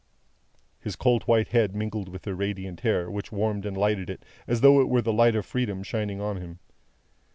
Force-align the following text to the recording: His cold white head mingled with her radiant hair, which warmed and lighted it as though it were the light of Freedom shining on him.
His 0.79 0.95
cold 0.95 1.21
white 1.27 1.49
head 1.49 1.75
mingled 1.75 2.09
with 2.09 2.25
her 2.25 2.33
radiant 2.33 2.79
hair, 2.79 3.11
which 3.11 3.31
warmed 3.31 3.67
and 3.67 3.77
lighted 3.77 4.09
it 4.09 4.25
as 4.47 4.61
though 4.61 4.81
it 4.81 4.89
were 4.89 5.03
the 5.03 5.13
light 5.13 5.35
of 5.35 5.45
Freedom 5.45 5.83
shining 5.83 6.19
on 6.19 6.37
him. 6.37 6.57